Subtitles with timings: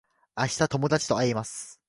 [0.35, 1.77] 明日友達と会います